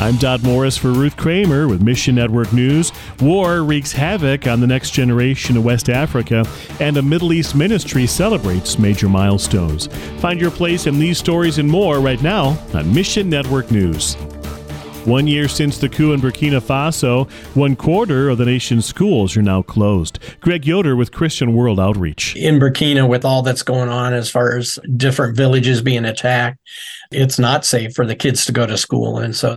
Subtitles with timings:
[0.00, 2.90] I'm Dot Morris for Ruth Kramer with Mission Network News.
[3.20, 6.46] War wreaks havoc on the next generation of West Africa,
[6.80, 9.88] and a Middle East ministry celebrates major milestones.
[10.20, 14.14] Find your place in these stories and more right now on Mission Network News.
[15.04, 19.42] One year since the coup in Burkina Faso, one quarter of the nation's schools are
[19.42, 20.18] now closed.
[20.40, 22.36] Greg Yoder with Christian World Outreach.
[22.36, 26.58] In Burkina, with all that's going on as far as different villages being attacked,
[27.10, 29.18] it's not safe for the kids to go to school.
[29.18, 29.56] And so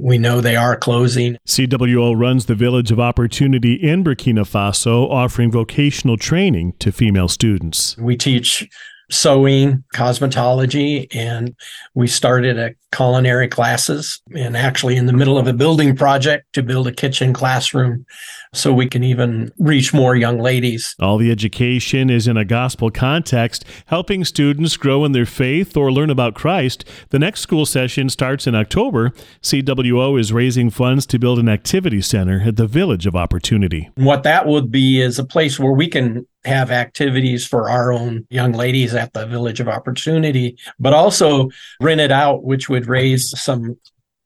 [0.00, 1.38] we know they are closing.
[1.46, 7.96] CWO runs the Village of Opportunity in Burkina Faso, offering vocational training to female students.
[7.98, 8.68] We teach
[9.10, 11.54] sewing, cosmetology, and
[11.94, 16.62] we started a culinary classes and actually in the middle of a building project to
[16.62, 18.04] build a kitchen classroom
[18.52, 20.94] so we can even reach more young ladies.
[21.00, 25.90] All the education is in a gospel context, helping students grow in their faith or
[25.90, 26.84] learn about Christ.
[27.08, 29.12] The next school session starts in October.
[29.42, 33.90] CWO is raising funds to build an activity center at the Village of Opportunity.
[33.94, 38.26] What that would be is a place where we can have activities for our own
[38.30, 43.38] young ladies at the Village of Opportunity, but also rent it out, which would raise
[43.38, 43.76] some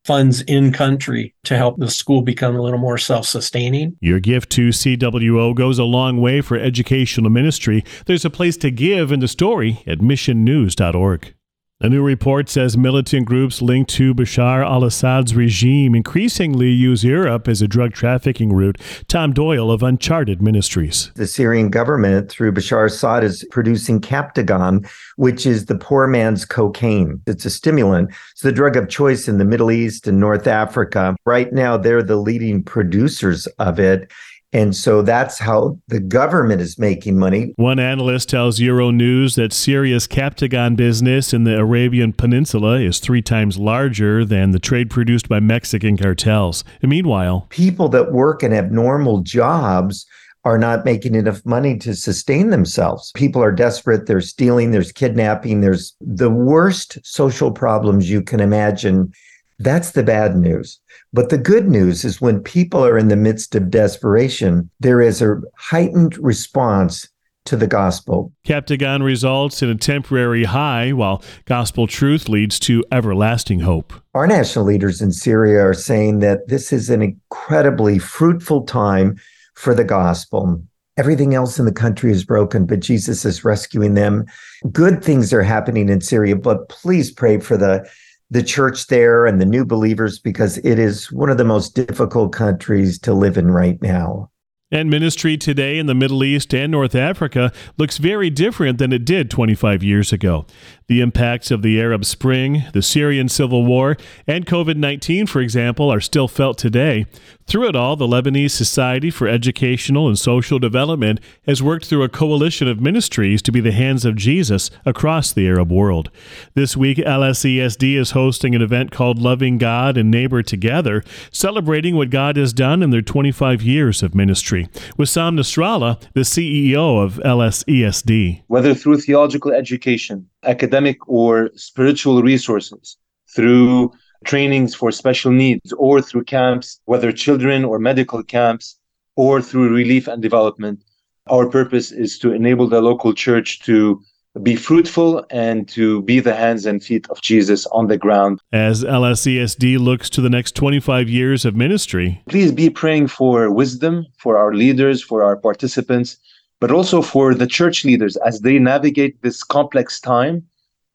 [0.04, 3.96] funds in country to help the school become a little more self sustaining.
[4.00, 7.84] Your gift to CWO goes a long way for educational ministry.
[8.06, 11.34] There's a place to give in the story at missionnews.org.
[11.78, 17.46] A new report says militant groups linked to Bashar al Assad's regime increasingly use Europe
[17.48, 18.80] as a drug trafficking route.
[19.08, 21.12] Tom Doyle of Uncharted Ministries.
[21.16, 27.20] The Syrian government, through Bashar Assad, is producing Captagon, which is the poor man's cocaine.
[27.26, 28.08] It's a stimulant.
[28.32, 31.14] It's the drug of choice in the Middle East and North Africa.
[31.26, 34.10] Right now, they're the leading producers of it.
[34.52, 37.52] And so that's how the government is making money.
[37.56, 43.58] One analyst tells Euronews that Syria's Captagon business in the Arabian Peninsula is three times
[43.58, 46.64] larger than the trade produced by Mexican cartels.
[46.80, 50.06] And meanwhile, people that work and have normal jobs
[50.46, 53.10] are not making enough money to sustain themselves.
[53.16, 54.06] People are desperate.
[54.06, 59.12] There's stealing, there's kidnapping, there's the worst social problems you can imagine
[59.58, 60.78] that's the bad news.
[61.12, 65.22] But the good news is when people are in the midst of desperation, there is
[65.22, 67.08] a heightened response
[67.46, 68.32] to the gospel.
[68.44, 73.92] Captagon results in a temporary high, while gospel truth leads to everlasting hope.
[74.14, 79.16] Our national leaders in Syria are saying that this is an incredibly fruitful time
[79.54, 80.60] for the gospel.
[80.98, 84.24] Everything else in the country is broken, but Jesus is rescuing them.
[84.72, 87.88] Good things are happening in Syria, but please pray for the
[88.30, 92.32] the church there and the new believers because it is one of the most difficult
[92.32, 94.30] countries to live in right now.
[94.72, 99.04] And ministry today in the Middle East and North Africa looks very different than it
[99.04, 100.44] did 25 years ago.
[100.88, 105.92] The impacts of the Arab Spring, the Syrian civil war, and COVID 19, for example,
[105.92, 107.06] are still felt today.
[107.48, 112.08] Through it all, the Lebanese Society for Educational and Social Development has worked through a
[112.08, 116.10] coalition of ministries to be the hands of Jesus across the Arab world.
[116.54, 122.10] This week, LSESD is hosting an event called Loving God and Neighbor Together, celebrating what
[122.10, 124.68] God has done in their 25 years of ministry.
[124.96, 128.42] With Sam Nasrallah, the CEO of LSESD.
[128.46, 132.96] Whether through theological education, academic or spiritual resources,
[133.34, 133.92] through
[134.24, 138.78] trainings for special needs, or through camps, whether children or medical camps,
[139.16, 140.82] or through relief and development.
[141.28, 144.00] Our purpose is to enable the local church to
[144.42, 148.40] be fruitful and to be the hands and feet of Jesus on the ground.
[148.52, 154.04] As LSESD looks to the next 25 years of ministry, please be praying for wisdom
[154.18, 156.18] for our leaders, for our participants,
[156.60, 160.46] but also for the church leaders as they navigate this complex time,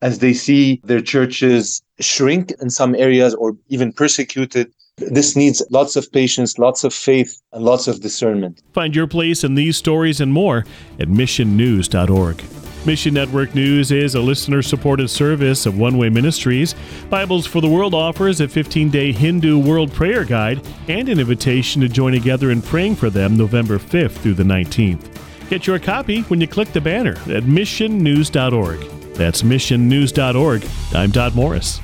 [0.02, 4.72] as they see their churches shrink in some areas or even persecuted.
[4.98, 8.62] This needs lots of patience, lots of faith, and lots of discernment.
[8.74, 10.66] Find your place in these stories and more
[11.00, 12.44] at missionnews.org.
[12.84, 16.74] Mission Network News is a listener supported service of One Way Ministries.
[17.12, 21.80] Bibles for the World offers a 15 day Hindu World Prayer Guide and an invitation
[21.82, 25.21] to join together in praying for them November 5th through the 19th.
[25.52, 28.80] Get your copy when you click the banner at missionnews.org.
[29.16, 30.66] That's missionnews.org.
[30.96, 31.82] I'm Dot Morris.